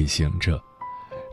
[0.00, 0.62] 位夜行者，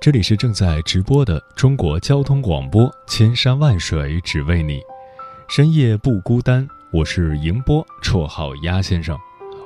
[0.02, 4.82] 这里是正在直播的中国交通广播，千山万水只为你，
[5.48, 6.68] 深夜不孤单。
[6.92, 9.18] 我是迎波，绰号鸭先生。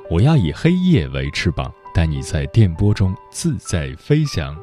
[0.08, 4.56] 我要以黑夜为翅膀，带你在电波中自在飞翔。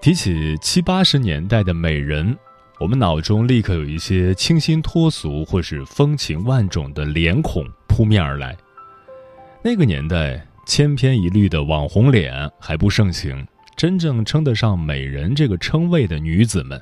[0.00, 2.36] 提起七八十年代的美人，
[2.80, 8.56] 我们脑中立刻有一些清新脱俗或是风情万种的脸孔扑面而来。
[9.62, 16.80] 那个年代，千篇一律的网红脸还不盛行，真正称得上美人这个称谓的女子们，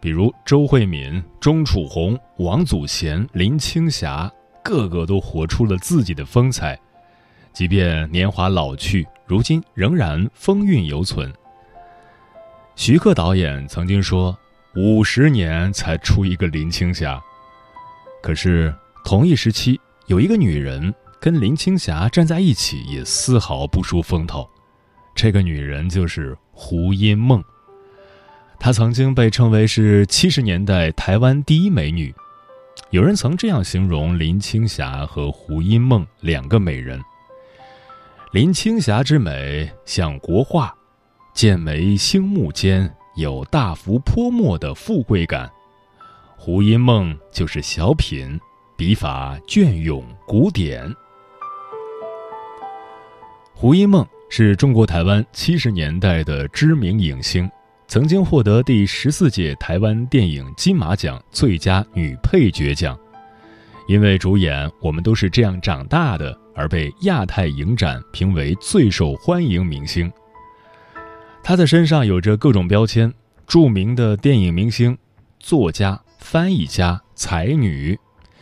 [0.00, 4.30] 比如周慧敏、钟楚红、王祖贤、林青霞，
[4.62, 6.78] 个个都活出了自己的风采。
[7.54, 11.32] 即便年华老去，如今仍然风韵犹存。
[12.76, 14.38] 徐克导演曾经说
[14.76, 17.18] ：“五十年才出一个林青霞。”
[18.22, 18.72] 可是
[19.06, 20.94] 同一时期，有一个女人。
[21.20, 24.48] 跟林青霞站在一起也丝毫不输风头，
[25.14, 27.42] 这个女人就是胡因梦。
[28.58, 32.14] 她曾经被称为是七十年代台湾第一美女，
[32.90, 37.00] 有人曾这样形容林青霞和胡因梦两个美人：
[38.32, 40.74] 林青霞之美像国画，
[41.34, 45.48] 剑眉星目间有大幅泼墨的富贵感；
[46.36, 48.38] 胡因梦就是小品，
[48.76, 50.94] 笔法隽永古典。
[53.58, 57.50] 胡因梦是中国台湾七十年代的知名影星，
[57.88, 62.96] 曾经获得第十四届台湾电影金马奖最佳女配角奖，
[63.88, 70.12] 因为主演《我们都是这样长大的》而被亚太影展评为最受欢迎明星。
[71.42, 73.10] 她的身上有着各种标签：
[73.46, 74.96] 著名的电影明星、
[75.40, 77.98] 作家、翻译家、才女、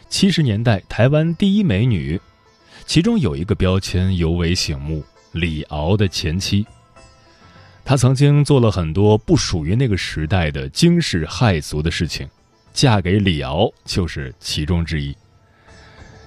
[0.09, 2.21] 七十年代台湾第一美女。
[2.87, 5.03] 其中有一个标签尤为醒目：
[5.33, 6.67] 李敖的前妻。
[7.85, 12.29] 她曾经做了很多不属于那个时代的惊世骇俗的事情，
[12.73, 15.17] 嫁给李敖就是其中之一。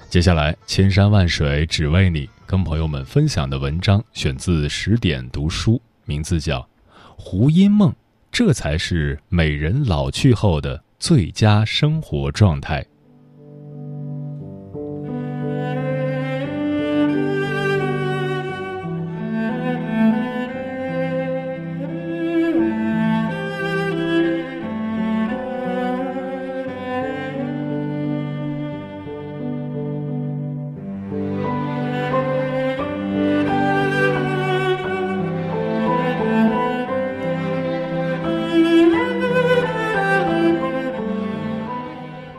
[0.10, 6.60] 接下来，千山万水只为你，跟朋友们分享的文章选自十点读书，名字叫
[7.18, 7.92] 《胡因梦》，
[8.32, 12.86] 这才是美人老去后的最佳生活状态。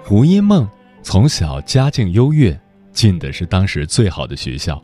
[0.08, 0.66] 胡因梦
[1.02, 2.58] 从小家境优越，
[2.94, 4.82] 进的是当时最好的学校。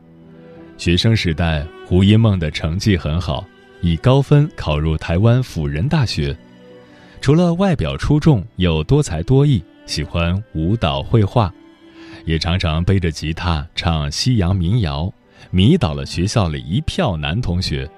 [0.76, 3.42] 学生时代，胡因梦的成绩很好，
[3.80, 6.36] 以高分考入台湾辅仁大学。
[7.22, 11.50] 除了外表出众，又多才多艺，喜欢舞蹈、绘画，
[12.26, 15.10] 也常常背着吉他唱西洋民谣，
[15.50, 17.88] 迷倒了学校里一票男同学。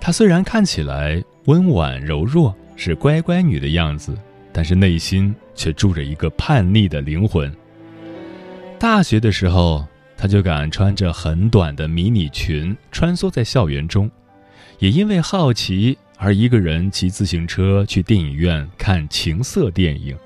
[0.00, 4.16] 她虽然看起来温婉柔弱，是乖乖女的样子。
[4.56, 7.52] 但是内心却住着一个叛逆的灵魂。
[8.78, 14.10] 大学的时候，他就敢穿着很短的迷你裙穿梭在校园中，
[14.78, 20.16] 也因为好奇而一个人骑自行车去电影院看情色电影，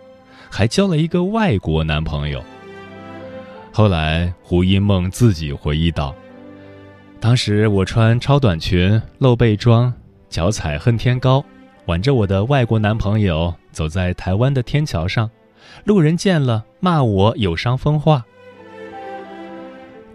[0.50, 2.42] 还交了一个外国男朋友。
[3.72, 6.14] 后来，胡因梦自己回忆道
[7.20, 9.92] ：“当时我穿超短裙、露背装，
[10.28, 11.44] 脚踩恨天高，
[11.88, 15.30] 挽着我的外国男朋友。”走在台湾的天桥上，
[15.84, 18.24] 路人见了骂我有伤风化。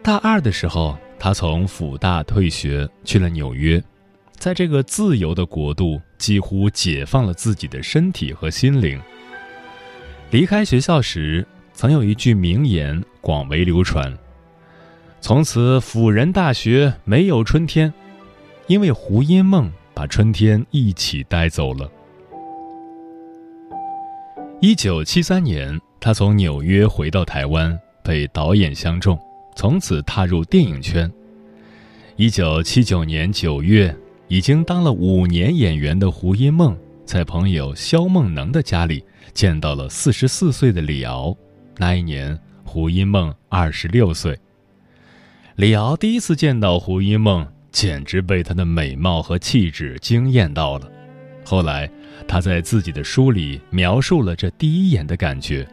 [0.02, 3.82] 大二的时候，他从辅大退学去了纽约，
[4.34, 9.00] 在这个自由的国度，几乎解放了自己的身体和心灵。
[10.30, 14.14] 离开学校时，曾有一句名言广为流传
[15.22, 17.94] ：“从此辅仁大学没有春天，
[18.68, 21.90] 因为胡因梦把春天一起带走了。”
[24.62, 29.20] 一九七三年，他从纽约回到台湾，被导演相中，
[29.56, 31.12] 从此踏入电影圈。
[32.16, 33.94] 一九七九年九月，
[34.30, 39.04] 已经当了五年演员的胡因梦，在朋友肖梦能的家里
[39.34, 41.36] 见到了四十四岁的李敖。
[41.78, 44.38] 那一年，胡因梦二十六岁。
[45.56, 50.90] 李敖第一次见到胡因梦，简直被她的美貌和气质惊艳到了。
[51.44, 51.92] 后来，
[52.26, 55.68] 他在自己的书里描述了这第一眼的感觉。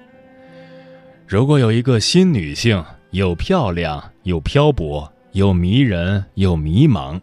[1.28, 5.08] 如果有一个新女性，又漂亮又漂泊。
[5.32, 7.20] 又迷人又迷茫，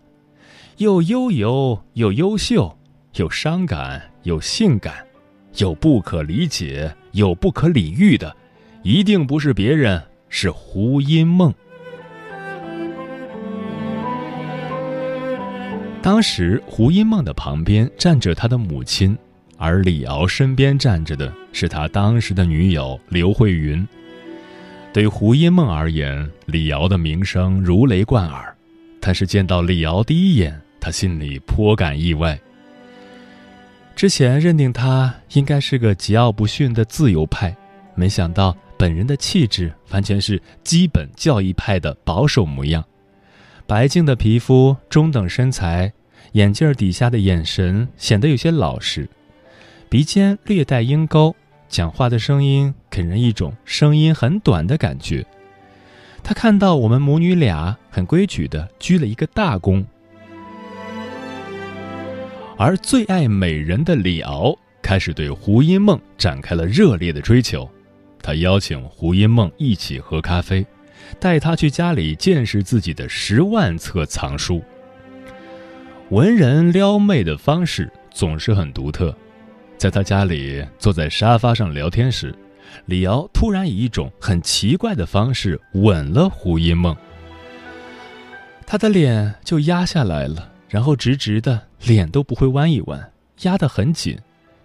[0.77, 2.73] 又悠游又优秀，
[3.15, 5.05] 又伤感又性感，
[5.57, 8.33] 又不可理解又不可理喻的，
[8.81, 11.53] 一定不是别人，是胡因梦。
[16.01, 19.17] 当时胡因梦的旁边站着他的母亲，
[19.57, 23.85] 而李敖身边站着的是他当时的女友刘慧云。
[24.93, 28.55] 对胡因梦而言，李敖的名声如雷贯耳。
[29.01, 32.39] 但是见到李敖第一眼，他心里颇感意外。
[33.95, 37.55] 之前认定他应该是个桀骜不驯的自由派，
[37.95, 42.83] 没想到本人的气质完全是基本教义派的保守模样。
[43.67, 45.91] 白净的皮肤，中等身材，
[46.31, 49.09] 眼镜底下的眼神显得有些老实，
[49.89, 51.35] 鼻尖略带鹰钩。
[51.67, 55.25] 讲话的声音给人一种声音很短的感觉。
[56.23, 59.83] 他看到我们母女俩很规矩的鞠了一个大躬，
[62.57, 67.69] 而最爱美人的李敖开始对胡因梦展开了热烈的追求。
[68.21, 70.65] 他邀请胡因梦一起喝咖啡，
[71.19, 74.63] 带他去家里见识自己的十万册藏书。
[76.09, 79.15] 文人撩妹的方式总是很独特。
[79.77, 82.33] 在他家里坐在沙发上聊天时，
[82.85, 86.95] 李敖突然以一种很奇怪的方式吻了胡因梦。
[88.65, 93.11] 他的脸就压下来了，然后直直的，脸都不会弯一弯，
[93.43, 94.17] 压得很紧，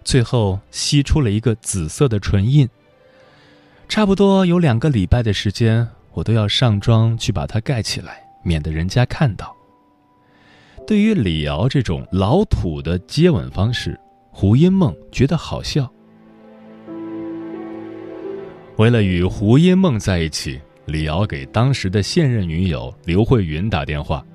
[0.03, 2.67] 最后吸出了一个紫色的唇印。
[3.87, 9.55] 差不多有两个礼拜的时间，我都要上妆去把它盖起来，免得人家看到。
[10.85, 13.99] 对于李敖这种老土的接吻方式。
[14.35, 15.87] 胡因梦觉得好笑。
[18.77, 24.25] 为了与胡因梦在一起，李敖给当时的现任女友刘慧云打电话：“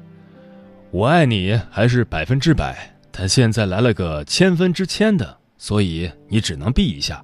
[0.93, 7.21] 我爱你还是百分之百，但现在来了个千分之千的，所以你只能避一下。”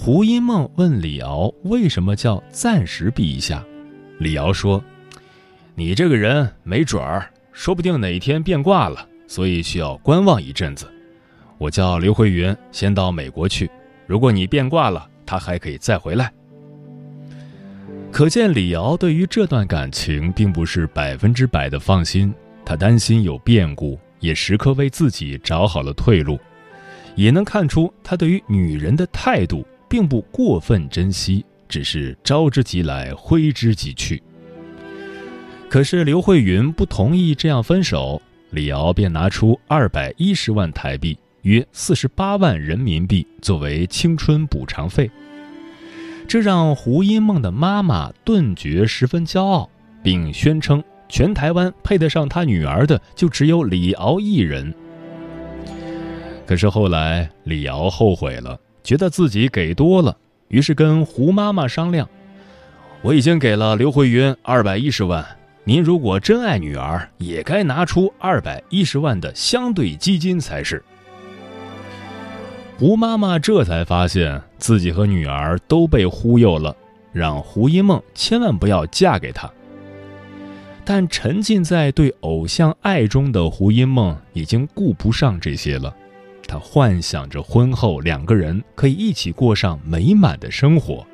[0.00, 3.64] 胡因梦问李敖：“为什么叫暂时避一下？”
[4.20, 4.82] 李敖说
[5.74, 10.88] ：“你这个人没准儿，说不定哪一天变卦了，所以需要观望一阵子。”
[11.58, 13.68] 我叫刘慧云，先到美国去。
[14.06, 16.32] 如果你变卦了，他还可以再回来。
[18.12, 22.32] 可见李敖对于这段感情并不是百分之百的放心，
[22.64, 26.38] 他担心有变故，也时刻为自己找好了退路。
[27.16, 34.22] 也能看出他对于女人的态度并不过分珍惜，只是招之即来，挥之即去。
[35.68, 38.20] 可是刘慧云不同意这样分手，
[38.50, 41.18] 李敖便拿出二百一十万台币。
[41.42, 45.08] 约四十八万人民币作为青春补偿费，
[46.26, 49.70] 这让胡因梦的妈妈顿觉十分骄傲，
[50.02, 54.74] 并宣称全台湾配得上她女儿的就只有李敖一人。
[56.44, 58.58] 可是后来李敖后悔了，
[58.88, 60.16] 觉得自己给多了，
[60.48, 62.08] 于是跟胡妈妈商量
[63.04, 65.22] ：“我已经给了刘慧云二百一十万，
[65.64, 70.82] 您如果真爱女儿，也该拿出二百一十万的相对基金才是。”
[72.80, 76.74] 胡妈妈这才发现自己和女儿都被忽悠了，
[77.12, 79.52] 让胡一梦千万不要嫁给他。
[80.82, 85.94] 但沉浸在对偶像爱中的胡因梦已经顾不上这些了，
[86.48, 91.06] 她幻想着婚后两个人可以一起过上美满的生活。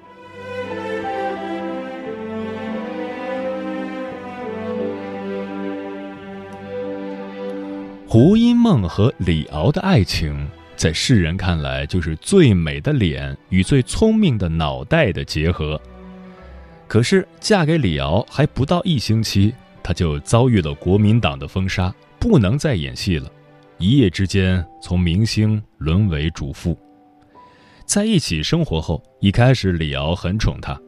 [8.06, 10.48] 胡因梦和李敖的爱情。
[10.76, 15.80] 在世人看来，就是最美的脸与最聪明的脑袋的结合。
[16.88, 23.30] 可是嫁给李敖还不到一星期，她就遭遇了国民党的封杀，不能再演戏了。
[23.78, 26.78] 一夜之间，从明星沦为主妇。
[27.84, 30.80] 在一起生活后，一开始李敖很宠她，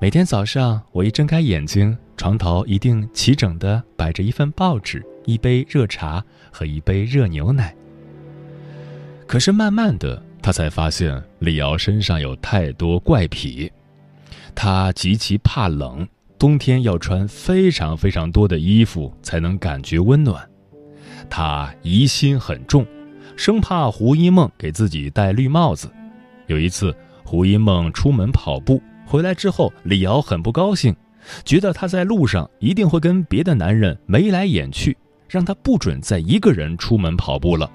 [0.00, 7.74] 每天早上我一睁开眼睛，床头一定齐整的摆着一份报纸、一杯热茶和一杯热牛奶。
[9.26, 13.70] 可是慢慢的，他才发现李敖身上有太多怪癖。
[14.54, 16.06] 他极其怕冷，
[16.38, 20.46] 冬天要穿非常非常多的衣服才能感觉温暖。
[21.30, 22.86] 他疑心很重，
[23.36, 25.90] 生怕胡因梦给自己戴绿帽子。
[26.46, 30.94] 有一次，胡因梦出门跑步回来之后，李敖很不高兴，
[31.44, 34.96] 觉得他在路上一定会跟别的男人眉来眼去，
[35.28, 37.70] 让他不准再一个人出门跑步了。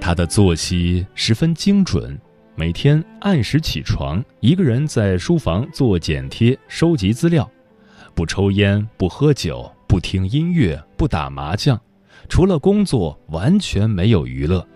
[0.00, 2.16] 他的作息十分精准，
[2.54, 7.50] 每天按时起床，一个人在书房做剪贴、收集资料，
[8.14, 11.80] 不抽烟，不喝酒，不听音乐，不打麻将，
[12.26, 14.66] 除了工作，完全没有娱乐。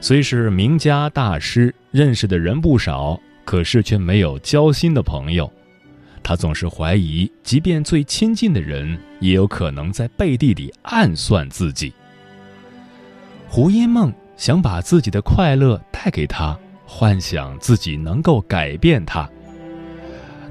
[0.00, 5.50] 虽是名家大师，认识的人不少，可是却没有交心的朋友。
[6.22, 11.92] 他总是怀疑，即便最亲近的人，也有可能在背地里暗算自己。
[13.48, 19.28] 胡因梦想把自己的快乐带给他，幻想自己能够改变他。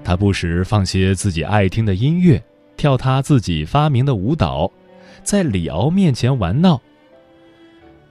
[0.04, 2.44] 他不时放些自己爱听的音乐，
[2.76, 4.72] 跳他自己发明的舞蹈，
[5.24, 6.82] 在李敖面前玩闹。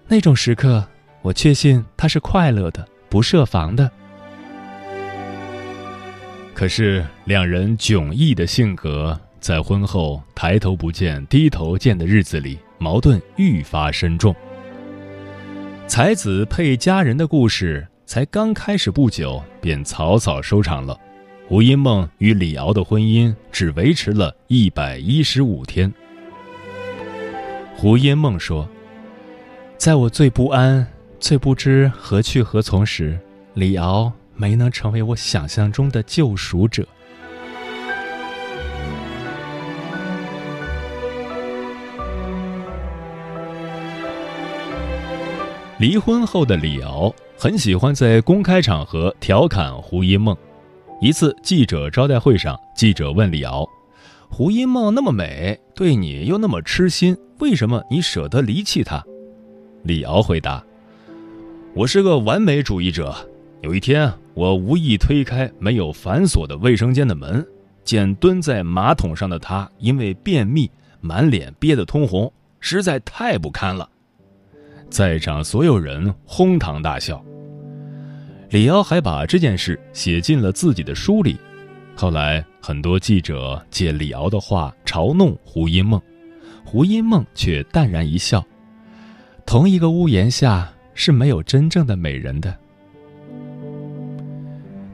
[0.08, 0.86] 那种时刻。
[1.22, 3.90] 我确信他是快乐的，不设防的。
[6.54, 14.32] 可是两人迥异的性格，在婚后抬头不见低头见的日子里，矛盾愈发深重。
[15.88, 20.96] 才子配佳人的故事才刚开始不久，便草草收场了。
[21.48, 25.92] 胡因梦与李敖的婚姻只维持了一百一十五天。
[27.76, 28.66] 胡因梦说
[29.76, 30.86] ：“在我最不安。”
[31.18, 33.18] 最不知何去何从时，
[33.54, 36.86] 李敖没能成为我想象中的救赎者。
[45.78, 50.36] 离婚后的李敖很喜欢在公开场合调侃胡因梦。
[51.00, 53.66] 一次记者招待会上，记者问李敖
[54.28, 59.02] ：“胡因梦那么美，对你又那么痴心，为什么你舍得离弃她？”
[59.82, 60.62] 李敖回答。
[61.74, 63.14] 我是个完美主义者。
[63.62, 67.44] 有一天，我无意推开没有反锁的卫生间的门，
[67.84, 72.30] 见蹲在马桶上的他因为便秘，满脸憋得通红，
[72.60, 73.88] 实在太不堪了。
[74.90, 77.24] 在场所有人哄堂大笑。
[78.50, 81.36] 李敖还把这件事写进了自己的书里。
[81.96, 86.00] 后来，很多记者借李敖的话嘲弄胡因梦，
[86.64, 88.44] 胡因梦却淡然一笑。
[89.44, 90.70] 同一个屋檐下。
[90.98, 92.56] 是没有真正的美人的。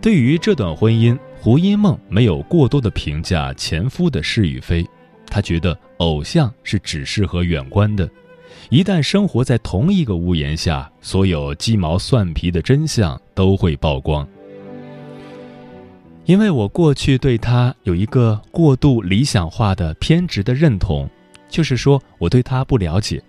[0.01, 4.85] 对于这段婚姻，胡因梦没有过多的评价前夫的是与非，
[5.29, 8.11] 她觉得偶像是只适合远观的，
[8.69, 14.27] 一旦生活在同一个屋檐下，所有鸡毛蒜皮的真相都会曝光。
[16.25, 21.09] 因为我过去对他有一个过度理想化的偏执的认同，
[21.49, 23.21] 就是说我对他不了解。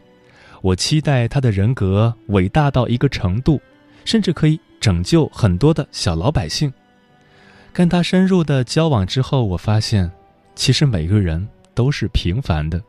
[0.61, 3.59] 我期待他的人格伟大到一个程度，
[4.05, 6.71] 甚至可以拯救很多的小老百姓。
[7.73, 10.09] 跟他深入的交往之后，我发现，
[10.53, 12.81] 其实每个人都是平凡的。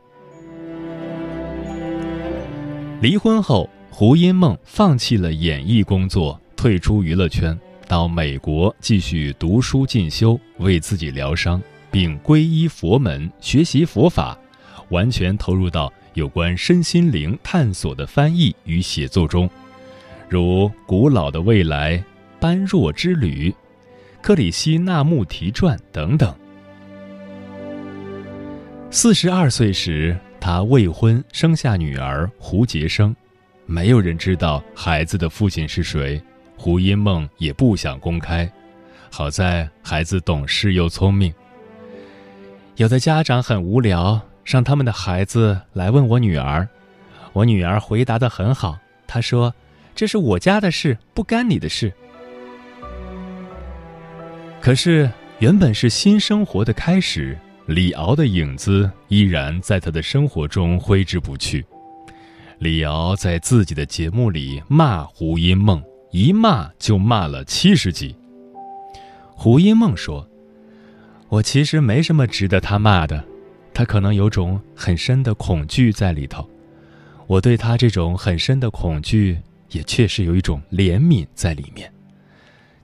[3.00, 14.38] 离婚后，胡因梦放弃了演艺工作，退出娱乐圈，到美国继续读书进修，为自己疗伤，并皈依佛门，学习佛法，
[14.90, 15.92] 完全投入到。
[16.14, 19.50] 有关身心灵探索的翻译与写作中，
[20.28, 21.98] 如《古老的未来》
[22.38, 23.50] 《般若之旅》
[24.22, 26.32] 《克里希那穆提传》等等。
[28.92, 33.12] 四十二岁时，他未婚生下女儿胡杰生，
[33.66, 36.22] 没有人知道孩子的父亲是谁，
[36.56, 38.50] 胡因梦也不想公开。
[39.10, 41.32] 好在孩子懂事又聪明。
[42.76, 44.20] 有的家长很无聊。
[44.44, 46.68] 让他们的孩子来问我女儿，
[47.32, 48.78] 我女儿回答的很好。
[49.06, 49.54] 她说
[49.96, 51.90] ：“这是我家的事，不干你的事。”
[54.60, 61.64] 可是，原本是新生活的开始，李敖的影子依然在他的生活中挥之不去。
[62.58, 65.82] 李敖在自己的节目里骂胡因梦，
[66.14, 68.14] 一骂就骂了七十集。
[69.32, 70.24] 胡因梦说
[71.28, 73.24] ：“我其实没什么值得他骂的。”
[73.74, 76.48] 他可能有种很深的恐惧在里头，
[77.26, 79.36] 我对他这种很深的恐惧
[79.72, 81.92] 也确实有一种怜悯在里面，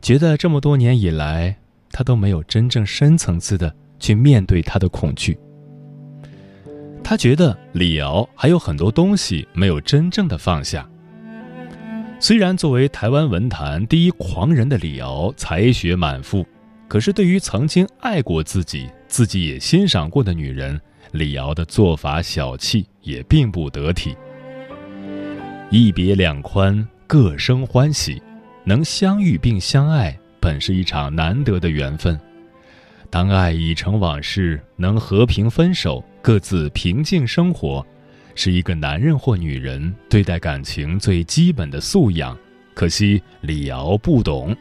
[0.03, 1.57] 觉得这么多年以来，
[1.93, 5.39] 他都没有真正深层次的去面对他的恐惧。
[7.05, 10.85] 他觉得李敖还有很多东西没有真正的放下。
[12.23, 16.47] 虽然作为台湾文坛第一狂人的李敖才学满腹，
[16.87, 20.79] 可是对于曾经爱过自己、自己也欣赏过的女人，
[21.13, 24.15] 李敖的做法小气，也并不得体。
[25.71, 28.21] 一别两宽，各生欢喜，
[28.65, 32.21] 能相遇并相爱，本是一场难得的缘分。
[33.09, 37.85] 当爱已成往事，能和平分手，各自平静生活，
[38.43, 42.35] 是一个男人或女人对待感情最基本的素养。
[42.73, 44.57] 可惜李敖不懂。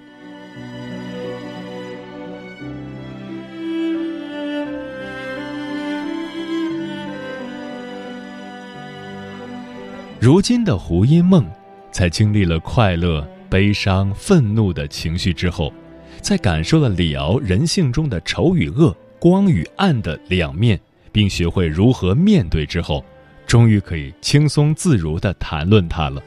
[10.20, 11.50] 如今的胡因梦，
[11.90, 15.72] 在经历了快乐、悲伤、愤怒的情绪之后，
[16.20, 20.78] 在感受了李敖人性中的丑与恶、光与暗的两面，
[21.14, 23.06] 并学会如何面对之后，
[23.50, 26.22] 终于可以轻松自如地谈论他了。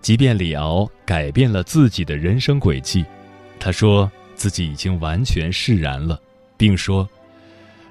[0.00, 3.04] 即便李敖改变了自己的人生轨迹，
[3.60, 6.20] 他说自己已经完全释然了，
[6.56, 7.08] 并说，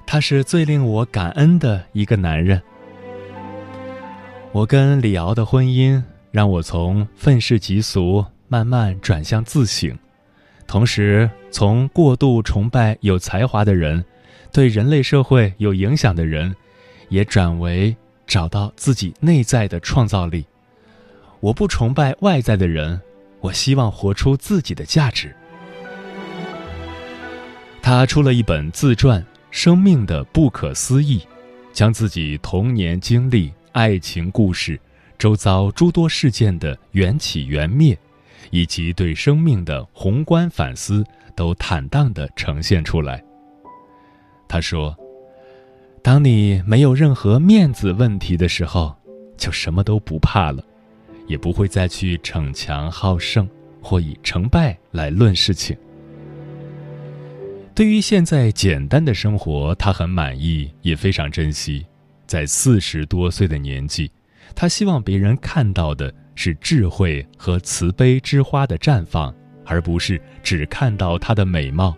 [0.05, 2.61] 他是最令我感恩的一个男人。
[4.51, 9.97] 我跟李敖的婚姻让我从愤世嫉俗慢慢转向自省，
[10.67, 14.03] 同时从过度崇拜有才华的人，
[14.51, 16.53] 对人类社会有影响的人，
[17.11, 20.45] 也转为找到自己内在的创造力。
[21.41, 22.99] 我不崇拜外在的人，
[23.41, 25.35] 我希望活出自己的价值。
[27.81, 31.19] 他出了一本自传《生命的不可思议》，
[31.73, 33.53] 将自己童年经历。
[33.73, 34.79] 爱情故事，
[35.17, 37.97] 周遭诸多事件的缘起缘灭，
[38.49, 43.23] 以及对生命的宏观反思，都坦荡地呈现出来。
[44.47, 44.93] 他说
[46.03, 48.95] ：“当你没有任何面子问题的时候，
[49.37, 50.63] 就什么都不怕了，
[51.27, 53.47] 也不会再去逞强好胜
[53.81, 55.77] 或以成败来论事情。
[57.75, 61.85] 对于现在简单的生活，他很满意，也非常珍惜。”
[62.25, 64.09] 在四十多岁的年纪，
[64.55, 69.33] 他希望别人看到的是智慧和慈悲之花的绽放，
[69.65, 71.93] 而不是只看到她的美貌。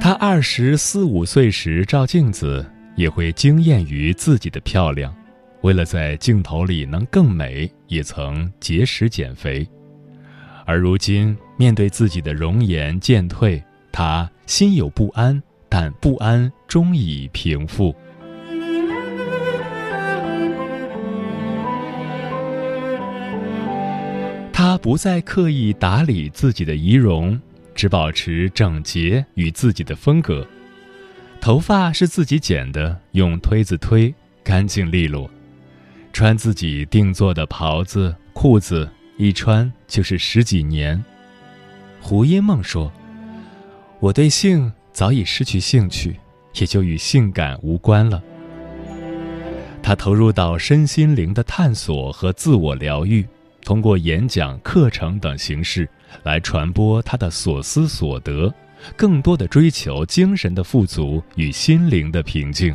[0.00, 5.14] 她二十四五岁时照镜子，也会惊艳于自己的漂亮。
[5.62, 9.66] 为了在镜头里能更美，也曾节食减肥。
[10.64, 17.94] 而如今面对自己的容颜渐退，她心有不安，但不安终已平复。
[24.52, 27.38] 他不再刻意打理自己的仪容，
[27.76, 30.44] 只保持整洁与自己的风格。
[31.40, 34.12] 头发是自己剪的，用推子推，
[34.42, 35.30] 干净利落。
[36.12, 41.04] 穿自己定做的袍子、裤子，一穿就是十几年。
[42.00, 42.90] 胡因梦说
[44.00, 46.18] ：“我对性早已失去兴趣，
[46.54, 48.22] 也就与性感无关了。”
[49.82, 53.24] 他投入到身心灵的探索和自我疗愈。
[53.66, 55.88] 通过演讲、课程等形式
[56.22, 58.54] 来传播他的所思所得，
[58.94, 62.72] 更多的追求精神的富足与心灵的平静。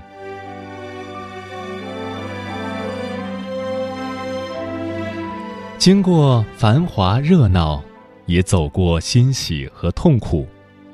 [5.78, 7.82] 经过繁华热闹，
[8.26, 10.46] 也走过欣喜和痛苦，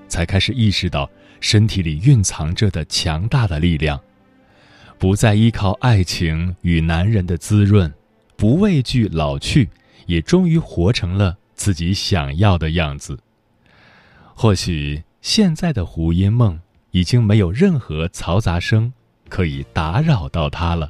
[0.08, 4.00] 才开始意识到身体里蕴藏着的强大的力量，
[5.00, 7.92] 不再依靠爱情与男人的滋润，
[8.36, 9.68] 不畏惧老去。
[10.08, 13.20] 也终于活成了自己想要的样子。
[14.34, 16.60] 或许现在的胡因梦
[16.92, 18.92] 已经没有任何嘈杂声
[19.30, 20.90] 可以打扰到他了。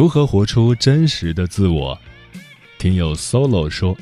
[0.00, 2.00] 如何活出真实的自我？
[2.78, 3.94] 听友 solo 说，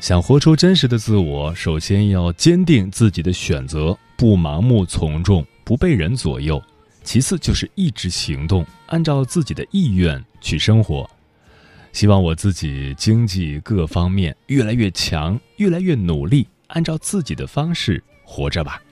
[0.00, 6.60] 想活出真实的自我，首先要坚定自己的选择，不盲目从众，不被人左右；
[7.04, 11.08] 其次就是一直行动，按照自己的意愿去生活。
[11.92, 18.82] 希望我自己经济各方面越来越强，越来越努力，按照自己的方式活着吧。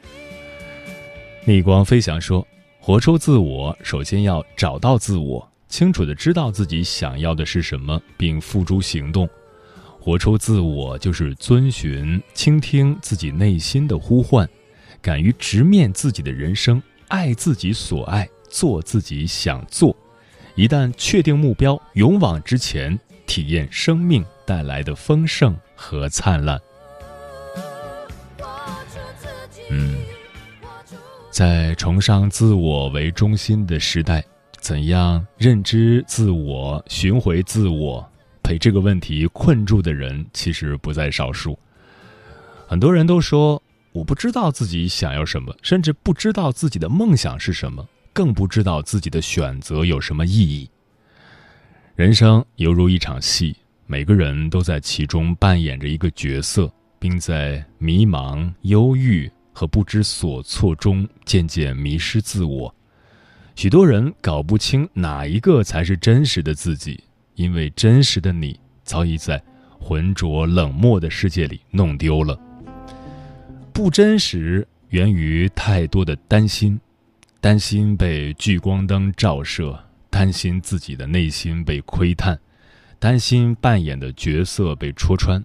[1.45, 2.47] 逆光飞翔说，
[2.79, 5.45] 活出自我，首先要找到自我。
[5.71, 9.27] 清楚的知道自己想要的是什么，并付诸行动，
[10.01, 14.47] 活出自我就是遵循、倾听自己内心的呼唤，
[15.01, 19.97] 敢于直面自己的人生，爱自己所爱，做自己想做。
[20.57, 26.61] 一旦确定目标，勇往直前，体验生命带来的丰盛和灿烂。
[29.71, 29.97] 嗯，
[31.31, 34.25] 在崇尚自我为中心的时代。
[34.61, 38.07] 怎样认知自我、寻回自我？
[38.43, 41.59] 被这个问题困住的人其实不在少数。
[42.67, 50.69] 很多人都说：“我不知道自己想要什么，甚至不知道自己的梦想是什么，更不知道自己的选择有什么意义。”
[51.97, 62.75] 人生犹如一场戏，每个人都在其中扮演着一个角色，并在迷茫、忧郁和不知所措中渐渐迷失自我。
[63.61, 69.39] 许多人搞不清哪一个才是真实的自己，因为真实的你早已在
[69.79, 72.41] 浑浊冷漠的世界里弄丢了。
[73.71, 76.81] 不真实源于太多的担心，
[77.39, 82.41] 担心被聚光灯照射，担心自己的内心被窥探，
[82.99, 85.45] 担心扮演的角色被戳穿。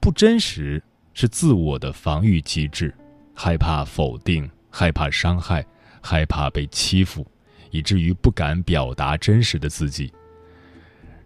[0.00, 2.94] 不真实是自我的防御机制，
[3.34, 5.62] 害怕否定，害怕伤害。
[6.02, 7.26] 害怕被欺负，
[7.70, 10.12] 以至于不敢表达真实的自己。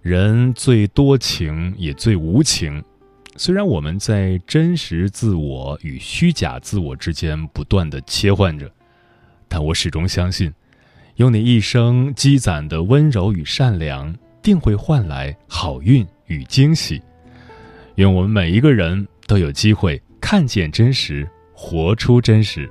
[0.00, 2.82] 人最多情也最无情。
[3.36, 8.70] 虽然我们在真实自我与虚假自我之间不断的切换着，
[9.48, 10.52] 但我始终相信，
[11.16, 17.00] 用你一生积攒的温柔与善良，定会换来好运与惊喜。
[17.94, 22.70] 愿我们每一个人都有机会看见真实，活出真实。